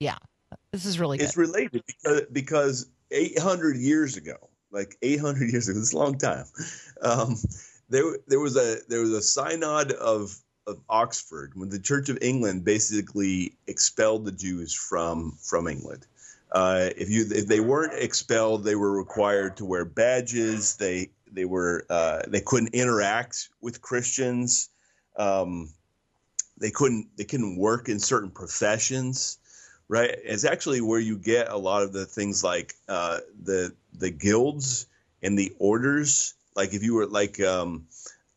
[0.00, 0.18] yeah,
[0.72, 1.24] this is really good.
[1.24, 6.18] It's related because because 800 years ago, like 800 years ago, this is a long
[6.18, 6.46] time.
[7.02, 7.36] Um,
[7.90, 10.34] there there was a there was a synod of
[10.66, 16.06] of Oxford when the Church of England basically expelled the Jews from from England.
[16.52, 20.76] Uh, if you if they weren't expelled, they were required to wear badges.
[20.76, 24.70] They they were uh, they couldn't interact with Christians.
[25.16, 25.74] Um,
[26.58, 29.38] they couldn't they couldn't work in certain professions
[29.88, 30.14] right?
[30.24, 34.86] It's actually where you get a lot of the things like uh, the the guilds
[35.22, 36.34] and the orders.
[36.54, 37.86] Like if you were like um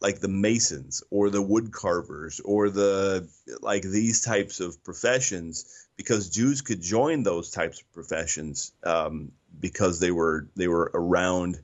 [0.01, 3.27] like the masons or the wood carvers or the
[3.61, 9.99] like these types of professions because Jews could join those types of professions um, because
[9.99, 11.59] they were they were around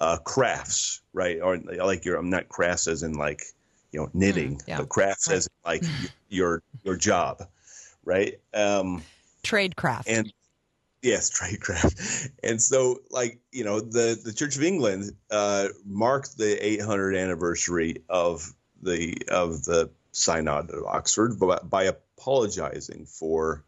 [0.00, 1.40] uh, crafts right?
[1.40, 3.44] Or like your I'm not crafts as in like
[3.92, 4.78] you know knitting yeah.
[4.78, 5.84] but crafts as in like
[6.28, 7.46] your your job
[8.04, 8.38] right?
[8.52, 9.02] Um,
[9.44, 10.04] Tradecraft.
[10.08, 10.32] and
[11.02, 16.56] yes tradecraft and so like you know the the church of england uh marked the
[16.56, 18.52] 800th anniversary of
[18.82, 23.64] the of the synod of oxford by, by apologizing for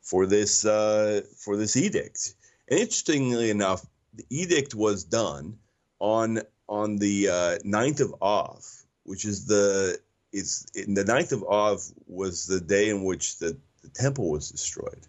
[0.00, 2.34] for this uh for this edict
[2.68, 5.58] and interestingly enough the edict was done
[5.98, 8.64] on on the uh 9th of av
[9.02, 9.98] which is the
[10.32, 14.50] is in the 9th of av was the day in which the, the temple was
[14.50, 15.06] destroyed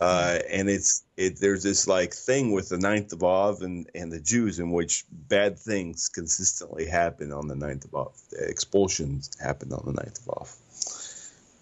[0.00, 4.12] uh, and it's it there's this like thing with the ninth of Av and, and
[4.12, 8.16] the Jews in which bad things consistently happen on the ninth of Av.
[8.30, 10.54] The expulsions happened on the ninth of Av.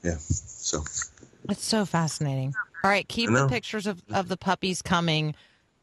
[0.02, 0.16] Yeah.
[0.18, 0.84] So
[1.48, 2.54] It's so fascinating.
[2.84, 5.34] All right, keep the pictures of, of the puppies coming.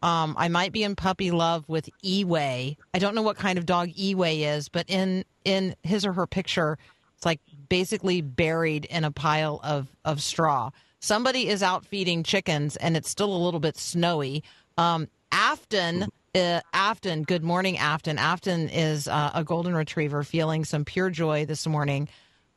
[0.04, 2.78] Um, I might be in puppy love with Eway.
[2.94, 6.28] I don't know what kind of dog Eway is, but in in his or her
[6.28, 6.78] picture,
[7.16, 10.72] it's like basically buried in a pile of of straw.
[11.00, 14.44] Somebody is out feeding chickens, and it's still a little bit snowy.
[14.78, 17.24] Um, Afton, uh, Afton.
[17.24, 18.18] Good morning, Afton.
[18.18, 22.08] Afton is uh, a golden retriever feeling some pure joy this morning.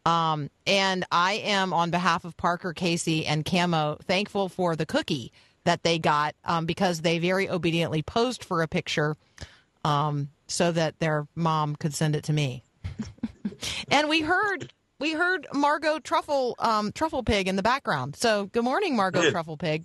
[0.04, 5.32] Um, and I am on behalf of Parker, Casey, and Camo thankful for the cookie
[5.64, 9.16] that they got um, because they very obediently posed for a picture
[9.84, 12.62] um, so that their mom could send it to me.
[13.90, 18.16] and we heard we heard Margot Truffle um, Truffle Pig in the background.
[18.16, 19.30] So good morning, Margot.
[19.30, 19.84] Truffle Pig.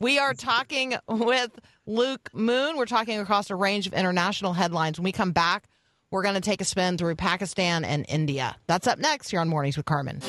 [0.00, 1.50] We are talking with
[1.86, 2.76] Luke Moon.
[2.76, 4.98] We're talking across a range of international headlines.
[4.98, 5.68] When we come back,
[6.10, 8.56] we're going to take a spin through Pakistan and India.
[8.66, 10.20] That's up next here on Mornings with Carmen.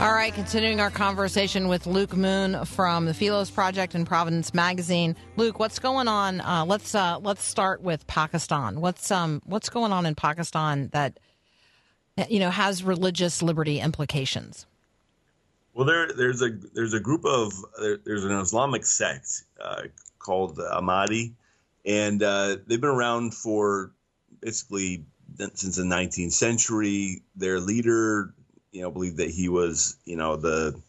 [0.00, 5.14] All right, continuing our conversation with Luke Moon from the Philos Project and Providence Magazine.
[5.36, 6.40] Luke, what's going on?
[6.40, 8.80] Uh, let's uh, let's start with Pakistan.
[8.80, 11.20] What's um what's going on in Pakistan that
[12.30, 14.64] you know has religious liberty implications?
[15.74, 19.82] Well, there there's a there's a group of there, there's an Islamic sect uh,
[20.18, 21.34] called the Ahmadi,
[21.84, 23.92] and uh, they've been around for
[24.40, 25.04] basically
[25.36, 27.20] since the 19th century.
[27.36, 28.32] Their leader
[28.72, 30.80] you know, believed that he was, you know, the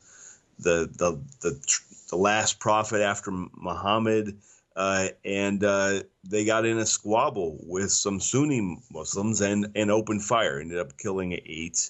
[0.60, 4.38] the the the, the last prophet after Muhammad,
[4.76, 10.24] uh, and uh, they got in a squabble with some Sunni Muslims and and opened
[10.24, 10.60] fire.
[10.60, 11.90] Ended up killing eight,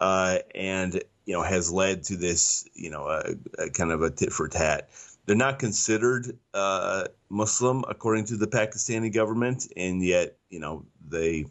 [0.00, 4.10] uh, and you know has led to this, you know, a, a kind of a
[4.10, 4.90] tit for tat.
[5.26, 11.46] They're not considered uh, Muslim according to the Pakistani government, and yet you know they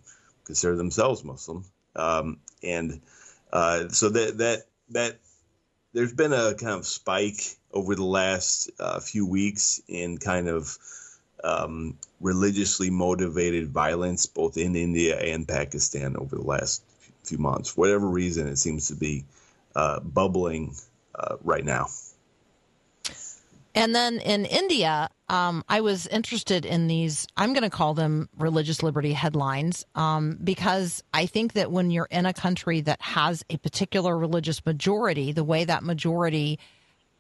[0.46, 1.64] consider themselves Muslim,
[1.96, 3.02] um, and
[3.52, 5.20] uh, so that that that
[5.93, 10.78] there's been a kind of spike over the last uh, few weeks in kind of
[11.43, 16.84] um, religiously motivated violence, both in India and Pakistan, over the last
[17.24, 17.72] few months.
[17.72, 19.26] For whatever reason, it seems to be
[19.76, 20.76] uh, bubbling
[21.16, 21.88] uh, right now.
[23.76, 28.30] And then in India, um, I was interested in these, I'm going to call them
[28.38, 33.46] religious liberty headlines, um, because I think that when you're in a country that has
[33.50, 36.60] a particular religious majority, the way that majority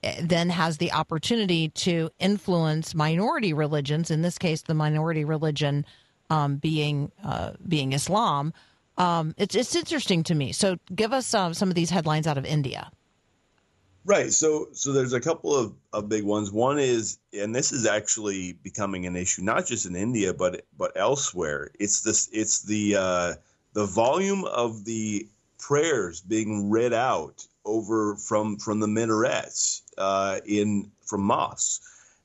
[0.03, 5.85] eh, then has the opportunity to influence minority religions, in this case, the minority religion
[6.31, 8.53] um, being uh, being Islam,
[8.97, 10.51] um, it's, it's interesting to me.
[10.51, 12.91] So give us uh, some of these headlines out of India.
[14.05, 14.31] Right.
[14.31, 16.51] So so there's a couple of, of big ones.
[16.51, 20.93] One is and this is actually becoming an issue not just in India but but
[20.95, 21.71] elsewhere.
[21.79, 23.33] It's this it's the uh,
[23.73, 25.27] the volume of the
[25.59, 31.81] prayers being read out over from from the minarets uh, in from mosques.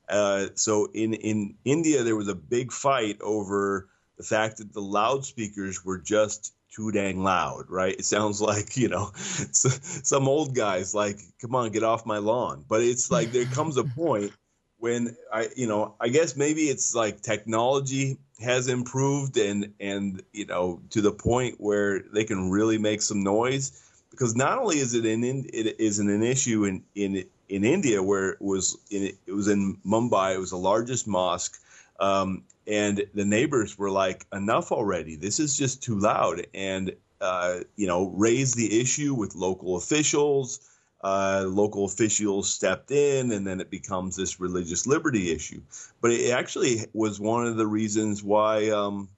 [0.08, 4.80] Uh, so in in India there was a big fight over the fact that the
[4.80, 7.94] loudspeakers were just too dang loud, right?
[7.98, 12.64] It sounds like, you know, some old guys like, come on, get off my lawn.
[12.68, 14.32] But it's like there comes a point
[14.78, 20.46] when I, you know, I guess maybe it's like technology has improved and, and, you
[20.46, 24.94] know, to the point where they can really make some noise because not only is
[24.94, 29.32] it in, it isn't an issue in, in, in India where it was in, it
[29.32, 31.60] was in Mumbai, it was the largest mosque.
[32.00, 35.16] Um, and the neighbors were like, "Enough already!
[35.16, 40.70] This is just too loud." And uh, you know, raised the issue with local officials.
[41.02, 45.60] Uh, local officials stepped in, and then it becomes this religious liberty issue.
[46.00, 49.10] But it actually was one of the reasons why um,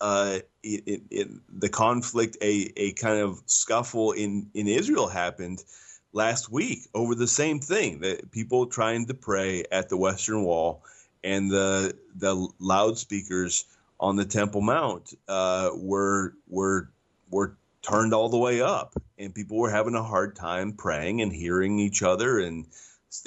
[0.00, 1.28] uh, it, it, it,
[1.60, 5.64] the conflict, a, a kind of scuffle in, in Israel happened
[6.12, 10.84] last week over the same thing that people trying to pray at the Western Wall
[11.24, 13.64] and the the loudspeakers
[14.00, 16.88] on the Temple Mount uh, were were
[17.30, 21.32] were turned all the way up, and people were having a hard time praying and
[21.32, 22.66] hearing each other, and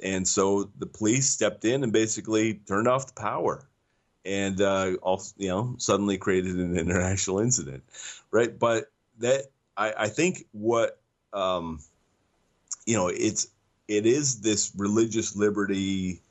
[0.04, 3.68] and so the police stepped in and basically turned off the power,
[4.26, 4.94] and uh,
[5.38, 7.84] you know suddenly created an international incident,
[8.32, 8.58] right?
[8.58, 9.46] But that
[9.78, 11.00] I, I think what
[11.34, 11.80] um,
[12.86, 13.48] you know it's
[13.88, 16.22] it is this religious liberty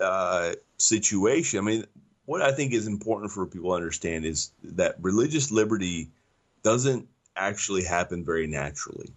[0.00, 1.58] uh, situation.
[1.58, 1.84] I mean,
[2.26, 6.10] what I think is important for people to understand is that religious liberty
[6.62, 9.10] doesn't actually happen very naturally,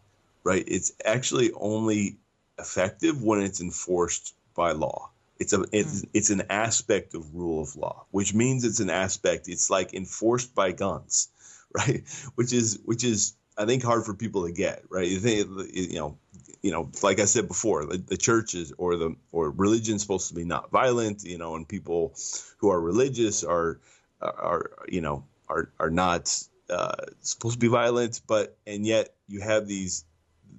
[0.43, 0.64] right?
[0.68, 2.18] It's actually only
[2.60, 5.10] effective when it's enforced by law.
[5.39, 6.10] It's a it's, mm.
[6.14, 9.47] it's an aspect of rule of law, which means it's an aspect.
[9.47, 11.30] It's like enforced by guns,
[11.74, 12.03] right?
[12.36, 15.07] Which is which is I think hard for people to get, right?
[15.07, 16.18] You think you know
[16.62, 20.30] you know, like I said before, the, the churches or the or religion is supposed
[20.30, 22.16] to be not violent, you know, and people
[22.57, 23.80] who are religious are
[24.22, 26.38] are you know are are not
[26.70, 30.05] uh, supposed to be violent, but and yet you have these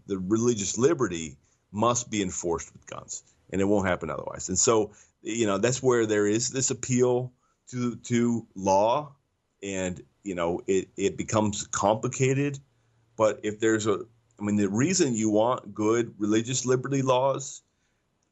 [0.06, 1.36] the religious liberty
[1.72, 4.48] must be enforced with guns, and it won't happen otherwise.
[4.48, 4.92] And so
[5.22, 7.32] you know that's where there is this appeal
[7.70, 9.12] to to law,
[9.62, 12.58] and you know it it becomes complicated.
[13.16, 14.06] But if there's a
[14.40, 17.62] I mean, the reason you want good religious liberty laws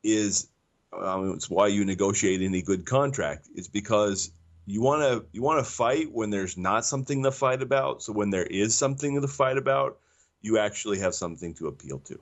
[0.03, 0.49] is,
[0.93, 3.49] mean, it's why you negotiate any good contract.
[3.55, 4.33] It's because
[4.67, 8.03] you want to you want to fight when there's not something to fight about.
[8.03, 9.99] So when there is something to fight about,
[10.41, 12.19] you actually have something to appeal to.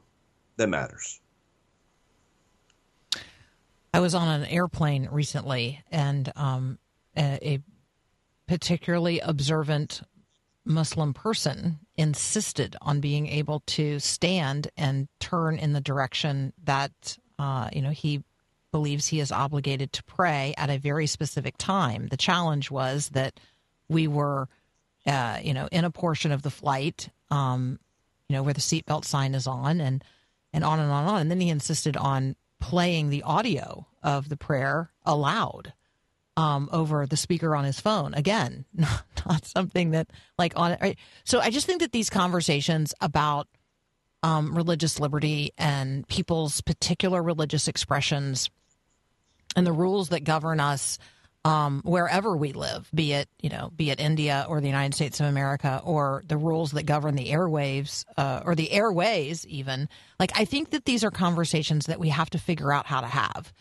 [0.56, 1.20] That matters.
[3.92, 6.78] I was on an airplane recently, and um,
[7.16, 7.62] a
[8.46, 10.02] particularly observant
[10.66, 17.68] Muslim person insisted on being able to stand and turn in the direction that uh,
[17.72, 18.24] you know he
[18.72, 22.08] believes he is obligated to pray at a very specific time.
[22.08, 23.40] The challenge was that
[23.88, 24.48] we were,
[25.06, 27.78] uh, you know, in a portion of the flight, um,
[28.28, 30.04] you know, where the seatbelt sign is on, and
[30.52, 31.20] and on and on and on.
[31.22, 35.72] And then he insisted on playing the audio of the prayer aloud
[36.36, 38.14] um, over the speaker on his phone.
[38.14, 40.08] Again, not, not something that
[40.38, 40.76] like on.
[40.80, 40.98] Right?
[41.24, 43.48] So I just think that these conversations about
[44.22, 48.50] um, religious liberty and people's particular religious expressions
[49.54, 50.98] and the rules that govern us
[51.44, 55.20] um, wherever we live, be it you know, be it India or the United States
[55.20, 59.88] of America, or the rules that govern the airwaves uh, or the airways, even.
[60.18, 63.06] Like I think that these are conversations that we have to figure out how to
[63.06, 63.52] have.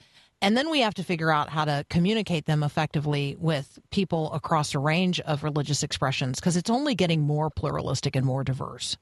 [0.46, 4.76] And then we have to figure out how to communicate them effectively with people across
[4.76, 8.96] a range of religious expressions because it's only getting more pluralistic and more diverse.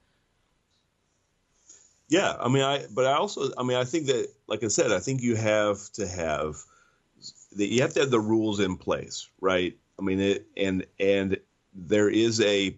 [2.08, 4.90] Yeah, I mean, I but I also, I mean, I think that, like I said,
[4.90, 6.56] I think you have to have
[7.54, 9.76] you have to have the rules in place, right?
[9.98, 11.36] I mean, it, and and
[11.74, 12.74] there is a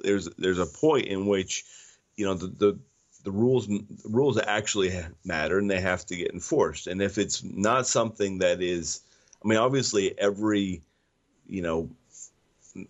[0.00, 1.64] there's there's a point in which
[2.16, 2.78] you know the the,
[3.24, 4.92] the rules the rules actually
[5.24, 6.86] matter and they have to get enforced.
[6.86, 9.00] And if it's not something that is,
[9.44, 10.82] I mean, obviously every
[11.46, 11.90] you know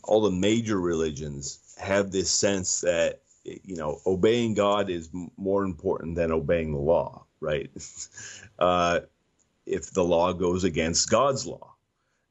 [0.05, 6.15] all the major religions have this sense that you know obeying God is more important
[6.17, 7.71] than obeying the law, right?
[8.59, 9.01] uh,
[9.67, 11.75] if the law goes against God's law.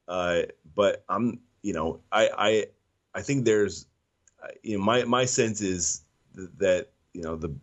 [0.07, 0.41] Uh,
[0.75, 2.65] but I'm, you know, I, I,
[3.13, 3.85] I think there's,
[4.63, 6.01] you know, my my sense is
[6.57, 7.53] that you know the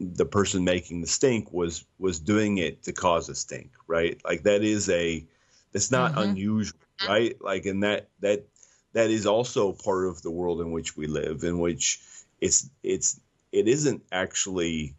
[0.00, 4.20] the person making the stink was was doing it to cause a stink, right?
[4.24, 5.24] Like that is a
[5.72, 6.30] that's not mm-hmm.
[6.30, 7.36] unusual, right?
[7.40, 8.44] Like and that that
[8.92, 12.00] that is also part of the world in which we live, in which
[12.40, 13.20] it's it's
[13.52, 14.94] it isn't actually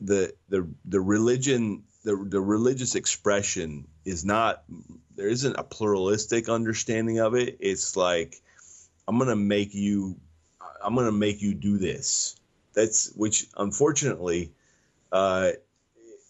[0.00, 4.64] the the the religion the the religious expression is not
[5.16, 7.58] there isn't a pluralistic understanding of it.
[7.60, 8.40] It's like
[9.06, 10.16] I'm gonna make you
[10.82, 12.36] I'm gonna make you do this.
[12.72, 14.52] That's which unfortunately,
[15.12, 15.52] uh,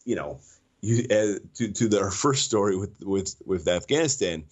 [0.05, 0.41] you know,
[0.81, 4.45] you uh, to to the, our first story with with with Afghanistan,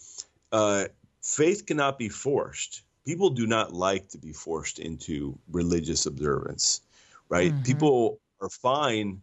[0.52, 0.84] uh,
[1.22, 2.82] faith cannot be forced.
[3.04, 6.82] People do not like to be forced into religious observance,
[7.28, 7.52] right?
[7.52, 7.62] Mm-hmm.
[7.62, 9.22] People are fine,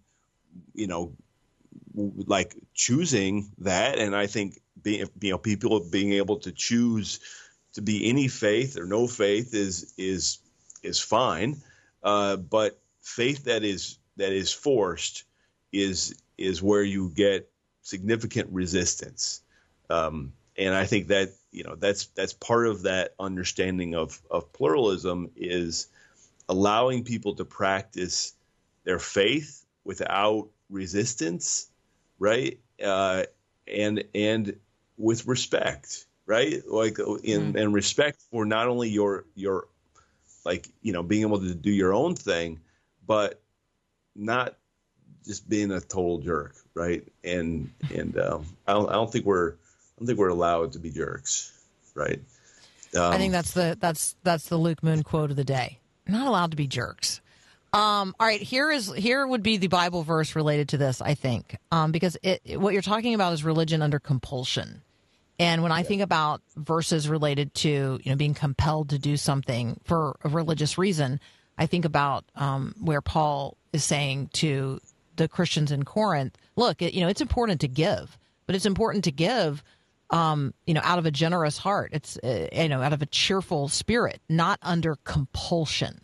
[0.74, 1.14] you know,
[1.94, 7.20] like choosing that, and I think being you know people being able to choose
[7.74, 10.40] to be any faith or no faith is is
[10.82, 11.62] is fine,
[12.06, 15.26] uh, but faith that is that is forced
[15.74, 17.50] is is where you get
[17.82, 19.42] significant resistance,
[19.90, 24.54] um, and I think that you know that's that's part of that understanding of of
[24.54, 25.88] pluralism is
[26.48, 28.34] allowing people to practice
[28.86, 31.70] their faith without resistance
[32.20, 32.60] right?
[32.84, 33.24] Uh,
[33.68, 34.56] and and
[34.98, 36.62] with respect, right?
[36.68, 37.62] Like in mm.
[37.62, 39.68] and respect for not only your your
[40.46, 42.60] like you know being able to do your own thing,
[43.06, 43.42] but
[44.16, 44.56] not
[45.26, 47.04] just being a total jerk, right?
[47.24, 50.80] And and um, I don't I don't think we're I don't think we're allowed to
[50.80, 51.52] be jerks,
[51.96, 52.22] right?
[52.96, 55.80] Um, I think that's the that's that's the Luke Moon quote of the day.
[56.08, 57.22] Not allowed to be jerks.
[57.74, 61.14] Um, all right, here is here would be the Bible verse related to this, I
[61.14, 64.82] think, um, because it, it, what you're talking about is religion under compulsion.
[65.38, 69.80] And when I think about verses related to you know being compelled to do something
[69.84, 71.20] for a religious reason,
[71.58, 74.80] I think about um, where Paul is saying to
[75.16, 79.04] the Christians in Corinth, "Look, it, you know it's important to give, but it's important
[79.06, 79.64] to give."
[80.12, 81.90] Um, you know, out of a generous heart.
[81.92, 86.00] It's uh, you know, out of a cheerful spirit, not under compulsion.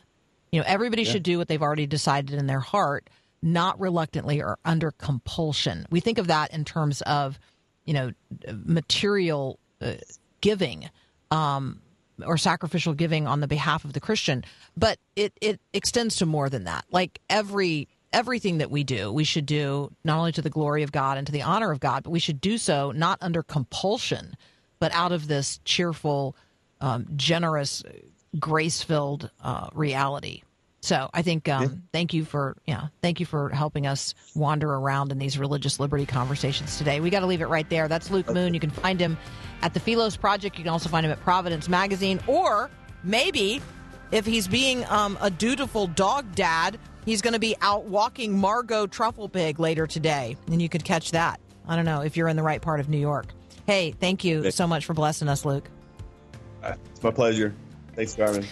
[0.52, 1.12] You know, everybody yeah.
[1.12, 3.10] should do what they've already decided in their heart,
[3.42, 5.86] not reluctantly or under compulsion.
[5.90, 7.40] We think of that in terms of,
[7.86, 8.12] you know,
[8.52, 9.94] material uh,
[10.42, 10.90] giving
[11.30, 11.82] um,
[12.26, 14.44] or sacrificial giving on the behalf of the Christian,
[14.78, 16.86] but it it extends to more than that.
[16.92, 20.92] Like every everything that we do, we should do not only to the glory of
[20.92, 24.36] God and to the honor of God, but we should do so not under compulsion,
[24.80, 26.36] but out of this cheerful,
[26.82, 27.84] um, generous
[28.40, 30.44] grace filled uh, reality.
[30.82, 35.12] So I think um, thank you for yeah thank you for helping us wander around
[35.12, 37.00] in these religious liberty conversations today.
[37.00, 37.88] We got to leave it right there.
[37.88, 38.54] That's Luke Moon.
[38.54, 39.18] You can find him
[39.62, 40.58] at the Philos Project.
[40.58, 42.72] You can also find him at Providence Magazine, or
[43.04, 43.62] maybe
[44.12, 48.88] if he's being um, a dutiful dog dad, he's going to be out walking Margot
[48.88, 51.40] Truffle Pig later today, and you could catch that.
[51.68, 53.28] I don't know if you're in the right part of New York.
[53.68, 55.70] Hey, thank you so much for blessing us, Luke.
[56.64, 57.54] It's my pleasure.
[57.96, 58.46] Thanks, Carmen.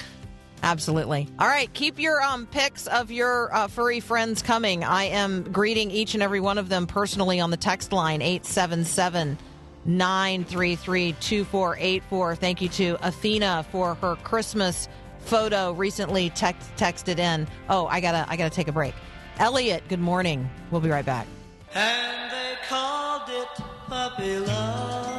[0.62, 1.28] Absolutely.
[1.40, 4.84] All right, keep your um, pics of your uh, furry friends coming.
[4.84, 9.38] I am greeting each and every one of them personally on the text line 877
[9.86, 12.36] 933 2484.
[12.36, 14.90] Thank you to Athena for her Christmas
[15.20, 17.48] photo recently text- texted in.
[17.70, 18.94] Oh, I gotta I gotta take a break.
[19.38, 20.50] Elliot, good morning.
[20.72, 21.26] We'll be right back.
[21.74, 23.48] And they called it
[23.88, 25.10] puppy love.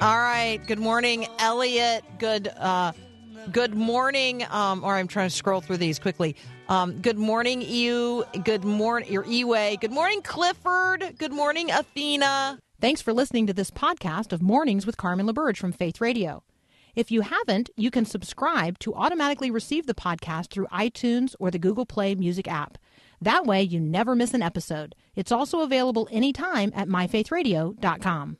[0.00, 0.60] All right.
[0.64, 2.04] Good morning, Elliot.
[2.20, 2.92] Good uh
[3.50, 4.44] good morning.
[4.48, 6.36] Um or I'm trying to scroll through these quickly.
[6.68, 8.24] Um good morning, you.
[8.44, 9.80] Good morning your Eway.
[9.80, 11.16] Good morning, Clifford.
[11.18, 12.60] Good morning, Athena.
[12.80, 16.44] Thanks for listening to this podcast of Mornings with Carmen LaBerge from Faith Radio.
[16.94, 21.58] If you haven't, you can subscribe to automatically receive the podcast through iTunes or the
[21.58, 22.78] Google Play Music app.
[23.20, 24.94] That way, you never miss an episode.
[25.16, 28.36] It's also available anytime at myfaithradio.com.